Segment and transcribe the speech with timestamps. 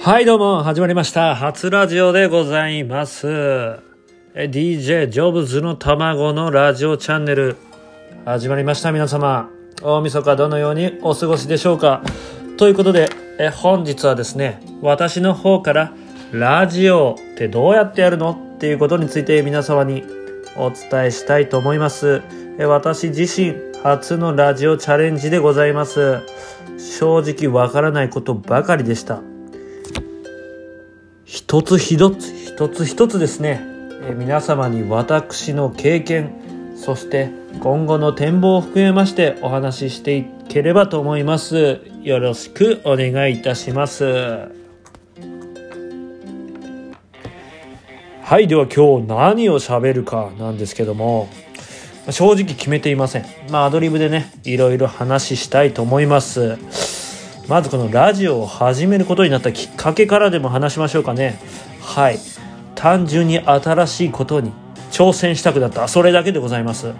[0.00, 1.34] はい、どうも、始まりました。
[1.34, 3.26] 初ラジオでございます。
[4.32, 7.56] え DJ ジョブズの卵のラジオチャンネル、
[8.24, 8.92] 始まりました。
[8.92, 9.50] 皆様、
[9.82, 12.02] 大晦日どのようにお過ごしでしょうか
[12.56, 13.10] ということで、
[13.40, 15.92] え本日はですね、私の方から、
[16.30, 18.54] ラジオってどうやってやるの？
[18.54, 20.04] っていうことについて皆様に
[20.56, 22.22] お伝えしたいと思います。
[22.58, 26.20] え私自身、初のラジオチャレンジでございます。
[26.78, 29.20] 正直わからないことばかりでした。
[31.28, 33.60] 一つ一つ一つ一つですね、
[34.08, 36.32] え皆様に私の経験
[36.74, 41.82] そして今後の展望を含めましてお話ししていければと思います。
[42.02, 44.06] よろしくお願いいたします。
[44.06, 44.48] は
[48.40, 51.28] いでは今日何を喋るかなんですけども
[52.10, 53.26] 正直決めていません。
[53.50, 56.87] まあアドリブでねいろいろ話したいと思います。
[57.48, 61.40] まずこのラジオを始めることになったきっかけからでも話しましょうかね。
[61.80, 62.18] はい。
[62.74, 64.52] 単純に新しいことに
[64.90, 65.88] 挑戦したくなった。
[65.88, 66.92] それだけでございます。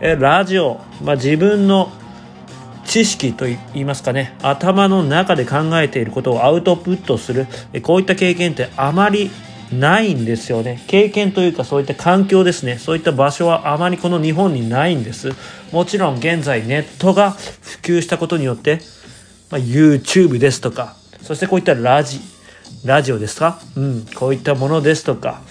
[0.00, 1.92] えラジオ、まあ、自分の
[2.86, 4.34] 知識とい言いますかね。
[4.40, 7.46] 頭の中で考えていることをアウトプットする。
[7.82, 9.30] こういった経験ってあまり
[9.70, 10.82] ないんですよね。
[10.86, 12.78] 経験というかそういった環境ですね。
[12.78, 15.32] そういった場所はあまりこの日本にないんです。
[15.70, 18.80] もちろん現在ネットが普及したことによって
[19.54, 22.18] まあ、YouTube ですとか、そしてこういったラジ、
[22.84, 25.42] ラジオですかうん、こういったものですとか、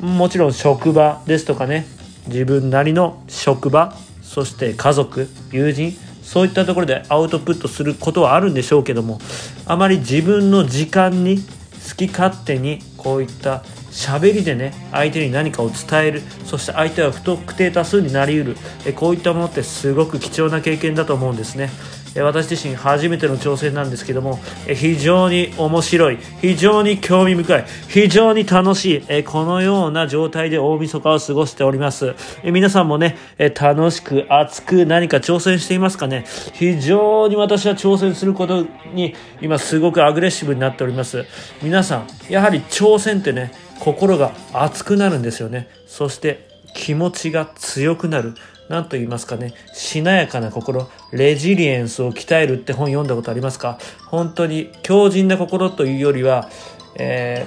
[0.00, 1.86] もちろん職場ですとかね、
[2.26, 9.20] 自分なりの職場、そして家族、友人、そういったところでアウトプットすることはあるんでしょうけども、
[9.64, 16.22] あまり自分の時間に好き勝手にこういった喋りでね相手に何かを伝える。
[16.44, 18.56] そして相手は不特定多数になりうる。
[18.86, 21.70] えこういったものってすごく貴重な経験だと思うんですね。
[22.14, 26.18] え私自身初めての挑戦なんですけどもえ非常に面白い。
[26.40, 27.64] 非常に興味深い。
[27.88, 29.04] 非常に楽しい。
[29.08, 32.14] えこのような状態で大晦日を過ごしております。
[32.42, 36.24] え皆さんもねえ楽しく熱く何か挑戦していますかね。
[36.54, 41.26] 非常に私は挑戦することに今すごくアグレッシブになっております。
[41.62, 45.68] 皆さんやはり挑戦ってね心が熱くなるんですよね。
[45.88, 48.34] そして気持ちが強くなる。
[48.68, 49.54] 何と言いますかね。
[49.74, 50.88] しなやかな心。
[51.10, 53.78] レジリエンスを鍛えるって本読んだことありますか？
[54.06, 56.48] 本当に強靭な心というよりは
[56.94, 57.44] え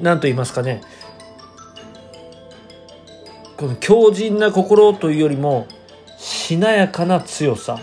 [0.00, 0.80] ー、何と言いますかね。
[3.56, 5.68] この強靭な心というよりも
[6.18, 7.78] しなやかな強さ。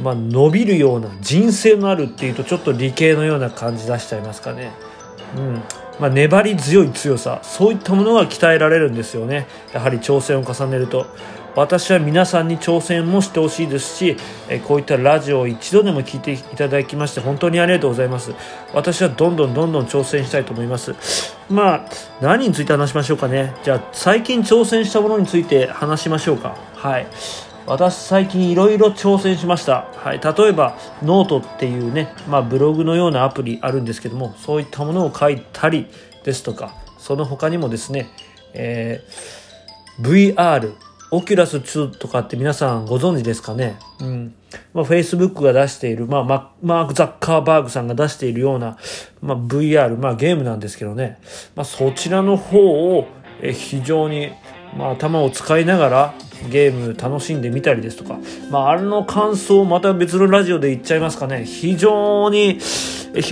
[0.00, 4.72] まあ伸びるような人生のあるっていうとちょっと理系のような感じ出しちゃいますかね。
[5.36, 5.62] うん。
[6.00, 9.46] まあ、粘り強い強さそういったものが鍛えられるんですよね。
[9.72, 11.06] やはり挑戦を重ねると。
[11.56, 14.16] 私は皆さんに挑戦もしてほしいですし
[14.66, 18.32] こういったラジオを一度でも聞いていただきまして本当にありがとうございます。
[18.72, 20.94] 私はどんどんどんどん挑戦したいと思います。
[21.48, 21.84] まあ
[22.20, 23.54] 何について話しましょうかね。
[23.62, 26.56] じゃあ最近挑戦したものについて話しましょうか。
[26.74, 27.06] はい。
[27.66, 35.86] 私最近いろいろ挑戦しました、はい、例えばノートっていうね、まあ、ブログのようなアプリあるんですけどもそういったものを書いたり
[36.24, 38.08] ですとかその他にもですね、
[38.52, 39.44] えー
[40.00, 40.74] VR
[41.12, 43.78] オキュラス2とかって皆さんご存知ですかね？
[44.00, 44.34] うん。
[44.72, 48.76] まあ、Facebook が出している、まあ、マーク・ザッカーバーグさんが出しているような、
[49.22, 51.20] まあ、VR、まあ、ゲームなんですけどね、
[51.54, 52.58] まあ、そちらの方
[52.98, 53.06] を
[53.40, 54.32] え非常に、
[54.76, 56.14] まあ、頭を使いながら
[56.50, 58.18] ゲーム楽しんでみたりですとか、
[58.50, 61.44] まあ、あれの感想また別のラジオで言っちゃいますかね。
[61.44, 62.58] 非常に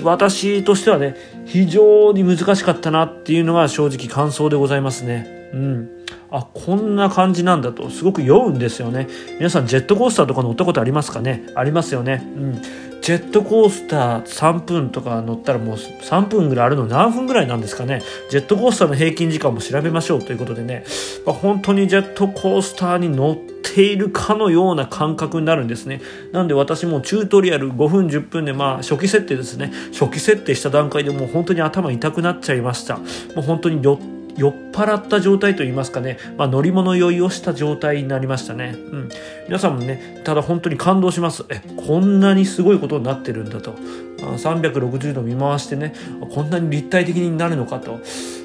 [0.02, 5.50] 私としてはね非常に難しかったなっていうのが正直感想でございますね。
[5.52, 6.01] うん。
[6.32, 9.06] あこんな感じなんだとすごく酔うんですよね。
[9.38, 11.44] 皆さんジェットコースターとか乗ったことありますかね？
[11.54, 12.22] ありますよね。
[12.24, 12.62] うん。
[13.02, 18.00] ジェットコースター3分とか乗ったらもう3分ぐらいあるの何分ぐらいなんですかね？
[18.30, 20.84] ジェットコースターの平均時間も調べましょうということでね、
[21.26, 26.00] まあ、本当にジェットコースターに乗っているかのような感覚になるんですね。
[26.30, 29.72] なんで私もチュートリアル5分10分でまあ初期設定ですね。
[29.92, 32.98] 初期設定した段階でもう本当に頭痛くなっちゃいました。
[32.98, 33.04] も
[33.38, 38.74] う本当に酔って酔っ払った状態といいますかね、まあ、乗り物酔いをした状態になりましたね。
[38.76, 39.08] うん。
[39.46, 41.44] 皆さんもね、ただ本当に感動します。
[41.48, 43.74] え、こんなにすごいことになってるんだと。
[44.18, 45.94] 360度見回してね、
[46.34, 48.00] こんなに立体的になるのかと。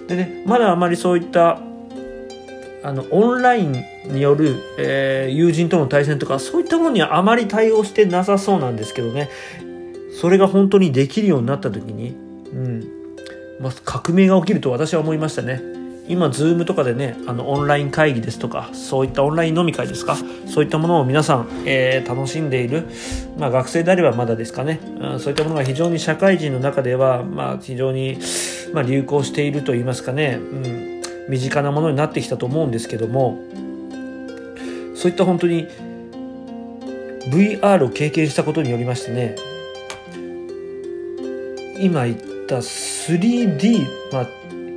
[0.07, 1.60] でね、まだあまりそういった、
[2.84, 9.30] あの、オンラインによる、えー友人との対戦とか、そういったものにはあまり対応してなさそうなんですけどね、
[10.19, 12.16] それが本当にできるようになった時に、
[12.51, 12.98] うん、
[13.60, 15.76] まあ、革命が起きると私は思いましたね。
[16.07, 20.18] 今 Zoom とかでねあのオンライン会議ですとかそういったオンライン飲み会ですか
[20.48, 22.88] そういったものを皆さん、えー、楽しんでいる、
[23.38, 28.18] まあ、学生であればまだですかね、うん、そういったものが非常に社会人の中では、まあ、非常に、
[28.74, 33.39] まあ、流行しているといいますかね、うん、身近なものになってきたと思うんですけども
[34.95, 35.68] そういった本当に
[37.30, 39.36] VR を経験したことによりましてね
[41.80, 42.18] 今言っ
[42.48, 44.27] た 3D、まあ、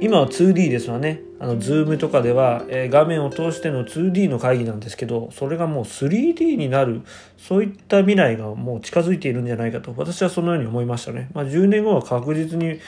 [0.01, 1.21] 今は 2D ですわね。
[1.39, 7.01] あの Zoom とかでは、えー、画面を通しての 2D の会議なんですけどそれがもう 3D になる
[7.39, 12.79] そういった未来がもう近づいているんじゃないかと私はそのように思いましたね、まあ、10年後は確実に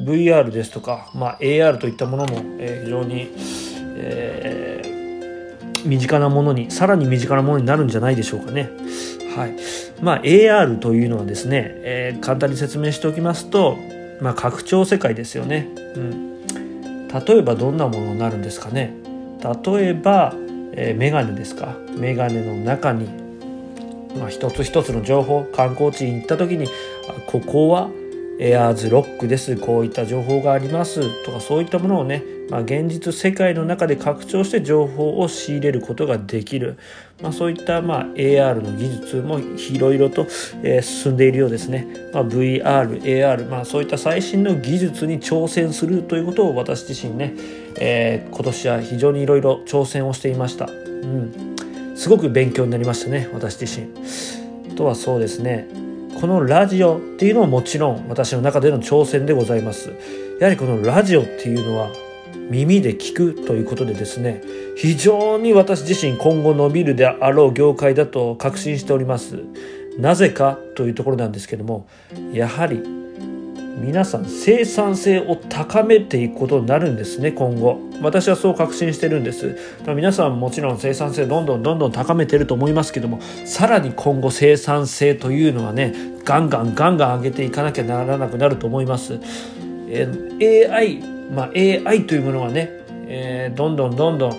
[0.00, 3.28] VR ですとか、まあ、AR といったものも、えー、非常に、
[3.98, 8.70] えー、身近なものにさらに身近なものになるんじゃないでしょうかね。
[9.36, 9.56] はい。
[10.00, 13.76] まあ、AR というのはですね、えー、簡単に説明しておきますと、
[14.20, 16.31] まあ、拡張世界ですよね、うん、
[17.26, 18.94] 例えばどんなものになるんですかね？
[19.64, 20.34] 例えば、
[20.74, 21.76] えー、メガネですか？
[21.96, 23.06] メガネの中に、
[24.18, 26.68] まあ、一つ一つの情報観光地に行った時に
[27.26, 27.90] ここは
[28.38, 29.56] エアーズロックです。
[29.56, 31.24] こういった情報があります。
[31.24, 36.76] とかそういったものをね、まあ、現実世界の中で拡張して情報を仕入れることができる。
[37.22, 40.26] まあ、そういったまあ AR の技術もいろいろと、
[40.82, 41.86] 進んでいるようですね。
[42.12, 47.32] まあ、VR、AR、まあ、そういった最新の技術に挑戦するということを私自身ね、
[47.80, 50.66] えー、今年は非常にいろいろ挑戦をしていました。
[50.66, 51.56] うん。
[51.96, 53.86] すごく勉強になりましたね、私自身
[54.70, 54.76] あ。
[54.76, 55.68] とはそうですね。
[56.20, 59.90] このラジオっていうのももちろん私の中での挑戦でございます。
[60.38, 62.11] やはりこのラジオっていうのは
[62.50, 64.42] 耳で聞くということでですね、
[64.76, 69.38] 非常に私自身今後伸びるであろう業界だと確信しております。
[69.98, 71.86] なぜかというところなんですけども、
[72.32, 72.82] やはり
[73.80, 77.78] 皆さん生産性を高めていくことになるんですね今後。
[78.02, 79.56] 私はそう確信してるんです。
[79.86, 85.94] 皆さんもちろん生産性どんどんどんどん高めてると思いますけどもさらに今後生産性というのはね
[86.24, 89.18] ガンガンガンガン上げていかなきゃならなくなると思います、
[89.94, 90.96] えー、AI
[91.30, 92.70] まあ AI というものはね、
[93.06, 94.32] えー、どんどんどんどん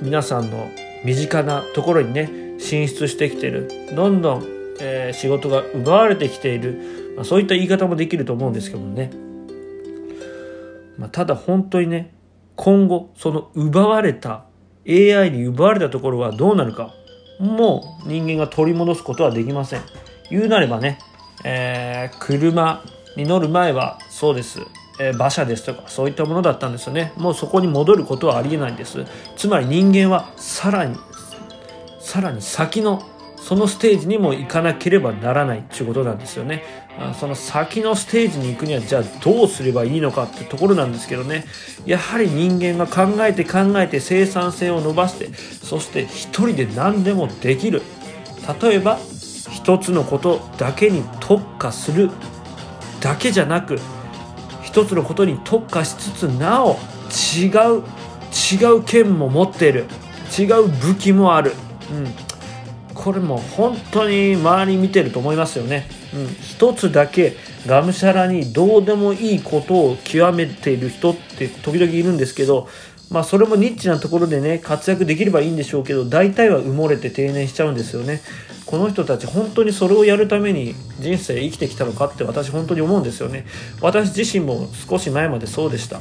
[0.00, 0.70] 皆さんの
[1.04, 2.30] 身近なところにね
[2.60, 3.68] 進出してきてる。
[3.94, 4.44] どんどん、
[4.80, 7.12] えー、仕事が奪われてきている。
[7.16, 9.10] まあ、そういった言い方もできると思うんですけどもね、
[10.98, 12.12] まあ、ただ本当にね
[12.56, 14.44] 今後その奪われた
[14.88, 16.92] AI に奪われたところはどうなるか
[17.38, 19.82] もう人間が取り戻すことはできません。
[20.30, 20.98] 言うなればね、
[21.44, 22.82] えー、車
[23.16, 24.60] に乗る前はそうです。
[24.98, 27.12] え馬車ですとかそういったものだったんですよね。
[27.16, 29.04] もうそこに戻ることはありえないんです。
[29.36, 30.96] つまり人間はさらに
[32.00, 33.02] さらに先の
[33.36, 36.62] そのステージにも行かなければならないっていうことなんですよね。
[37.18, 41.44] その先のステージに行くにはじゃあどうすればいいのかってところなんですけどね。
[41.84, 47.82] やはり人間が考えて考えて生産性を伸ばしてそして一人で何でもできる。
[48.62, 48.98] 例えば
[49.50, 52.10] 一つのことだけに特化する
[53.00, 53.78] だけじゃなく
[54.74, 57.46] 一つのことに特化しつつなお違
[57.78, 57.84] う
[58.52, 59.84] 違う剣も持っている。
[60.36, 61.52] 違う武器もある、
[61.92, 65.86] うん、これも本当に周り見てると思いますよね。
[66.12, 67.36] うん、一つだけ
[67.68, 72.68] がむしゃらにどうでもいいことを極めている人って時々いるんですけど、
[73.10, 78.20] まあそれもニッチなところでね活躍できればいいんでしょうけど大体は埋もれて定年しちゃうんですよね。
[78.66, 83.46] この人たち本当にそれをやるために人生生きてきたのかって私本当に思うんですよね。
[83.80, 86.00] 私自身も少し前までそうでした。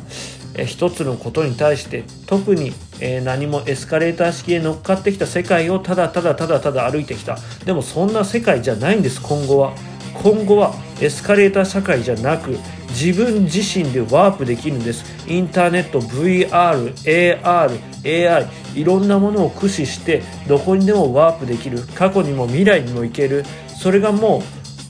[0.55, 7.38] え一つのことに対して特に、え何もエスカレーター式へ乗っかってきた世界をただただただただ歩いてきた。
[7.65, 9.74] でもそんな世界じゃないんです今後は。
[10.13, 12.57] 今後はエスカレーター社会じゃなく
[12.93, 15.03] 自分自身でワープできるんです。
[15.27, 21.79] インターネット VR、AR、AI いろんなものを駆使してどこにでもワープできる。
[21.95, 23.43] 過去にも未来にも行ける。
[23.67, 24.43] それがも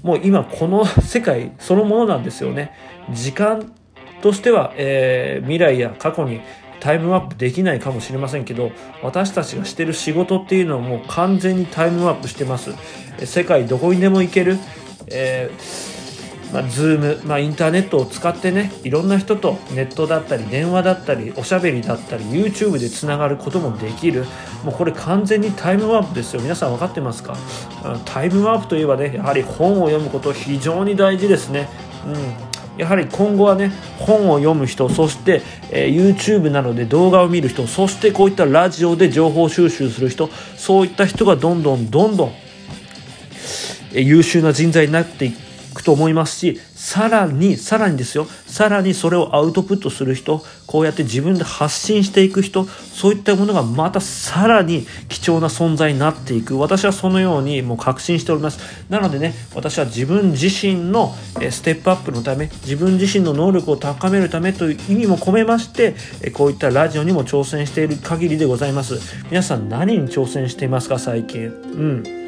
[0.04, 2.74] うもう今この世界そのものなんですよね。
[3.12, 3.74] 時間
[4.22, 6.42] としては、えー、未来や過去に
[6.82, 12.72] タイムアップできないかもしれませんけど私たちがしてる仕事っていうのはもう完全にタイムアップしてます。
[13.26, 14.58] 世界どこにでも行ける、
[15.08, 15.94] えー
[16.54, 24.26] まあ、Zoom、まあ、インターネットを使ってねいろんな人とネットだったり電話だったりおしゃべりだったり YouTube でつながることもできる。
[24.64, 26.42] もうこれ完全にタイムワープですよ。
[26.42, 27.36] 皆さん分かってますか？
[28.06, 31.68] タイムワープといえばねやはり本を読むこと非常に大事ですね。
[32.06, 32.54] うん。
[32.80, 42.32] やはり今後はね本を読む人そして、えー、YouTube などで動画を見る人そしてこういったラジオで情報収集する人そういった人がどんどんどんどん
[43.92, 45.53] 優秀な人材になっていく。
[45.74, 56.58] くと思いますし、さらに、さらにですよ、さらにそれをアウトプットする人、こうやって自分で発信していく人、そういったものがまたさらに貴重な存在になっていく。
[56.58, 58.60] 私はそのようにもう確信しております。
[58.90, 61.16] なのでね、私は自分自身の
[61.50, 65.96] ステップアップのため、自分自身の能力を高めるためという意味も込めまして、
[66.34, 69.00] こういったラジオにも挑戦している限りでございます。
[69.30, 71.48] 皆さん何に挑戦していますか、最近？
[71.48, 72.23] うん。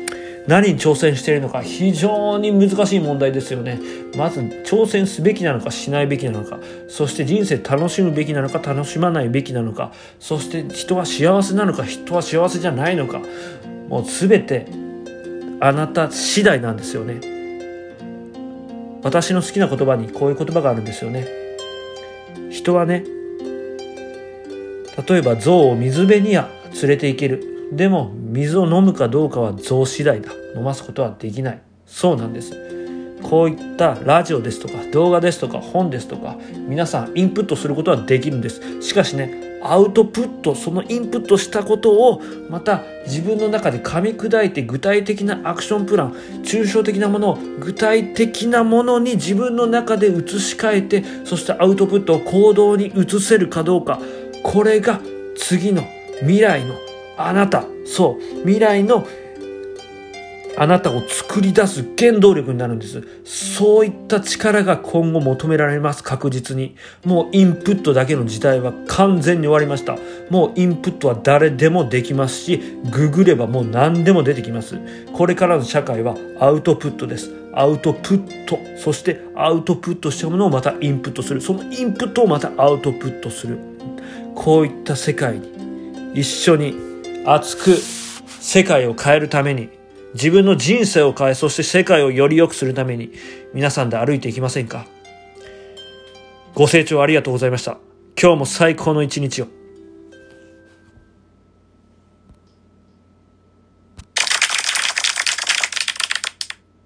[0.48, 3.80] 何に挑戦しているのか非常に難しい問題ですよね。
[4.16, 13.22] まず挑戦すべきなのかしないべきなのかそして人生楽しむべきなのか楽しまないべきなのかそして人は幸せなのか人は幸せじゃないのか
[13.90, 14.68] もう全て
[15.60, 17.36] あなた次第なんですよね。
[19.02, 21.28] 私の好きな言葉にこういう言葉があるんですよね。
[22.52, 23.04] 人はね
[25.08, 26.50] 例えば象を水辺には
[26.82, 27.55] 連れて行ける。
[27.72, 30.32] でも水を飲むかどうかは象次第だ。
[30.56, 31.62] 飲ますことはできない。
[31.86, 32.54] そうなんです。
[33.24, 38.82] こういったラジオですとか動画ですとか本ですとか皆さんインプットすることはできるんです。
[38.82, 54.00] しかしねアウトプットそのインプットしたことをまた自分の中で噛み砕いて具体的なアクションプラン抽象的なものを具体的なものに自分の中で移し替えてそしてアウトプットを行動に移せるかどうか
[54.44, 55.02] これが
[55.36, 55.84] 次の
[56.20, 56.76] 未来の
[57.18, 59.06] あなた、そう、未来の
[60.58, 63.04] あなたを作り出す原動力になるんです。
[63.26, 66.76] そういった力が今後求められます、確実に。
[67.04, 69.98] もうインプットだけの時代は完全に終わりました。
[70.30, 74.78] もうインプットは誰でもできますし、ググればもう何でも出てきます。
[75.12, 77.34] これからの社会はアウトプットです。
[77.54, 78.58] アウトプット。
[78.78, 81.42] そしてアウトプットしたものをまたインプットする。
[81.42, 83.58] そのインプットをまたアウトプットする。
[84.36, 85.52] こういった世界に
[86.14, 86.95] 一緒に
[87.26, 87.78] 熱く
[88.40, 89.70] 世界を変えるために、
[90.14, 93.12] 自分の人生を変え、そして世界をより良くするために、
[93.54, 94.86] 皆さんで歩いていきませんか？
[96.54, 97.80] ご清聴ありがとうございました。
[98.22, 99.48] 今日も最高の一日を。